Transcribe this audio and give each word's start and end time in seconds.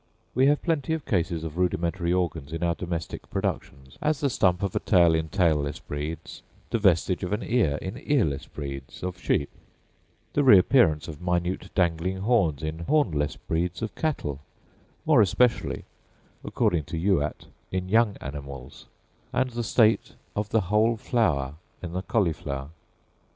We 0.33 0.47
have 0.47 0.63
plenty 0.63 0.95
of 0.95 1.05
cases 1.05 1.43
of 1.43 1.59
rudimentary 1.59 2.11
organs 2.11 2.51
in 2.53 2.63
our 2.63 2.73
domestic 2.73 3.29
productions, 3.29 3.99
as 4.01 4.19
the 4.19 4.31
stump 4.31 4.63
of 4.63 4.75
a 4.75 4.79
tail 4.79 5.13
in 5.13 5.29
tailless 5.29 5.77
breeds, 5.77 6.41
the 6.71 6.79
vestige 6.79 7.23
of 7.23 7.31
an 7.33 7.43
ear 7.43 7.77
in 7.83 7.99
earless 8.07 8.47
breeds 8.47 9.03
of 9.03 9.19
sheep—the 9.21 10.43
reappearance 10.43 11.07
of 11.07 11.21
minute 11.21 11.69
dangling 11.75 12.21
horns 12.21 12.63
in 12.63 12.79
hornless 12.85 13.35
breeds 13.35 13.83
of 13.83 13.93
cattle, 13.93 14.39
more 15.05 15.21
especially, 15.21 15.85
according 16.43 16.85
to 16.85 16.97
Youatt, 16.97 17.45
in 17.71 17.87
young 17.87 18.17
animals—and 18.21 19.51
the 19.51 19.63
state 19.63 20.13
of 20.35 20.49
the 20.49 20.61
whole 20.61 20.97
flower 20.97 21.57
in 21.83 21.91
the 21.93 22.01
cauliflower. 22.01 22.69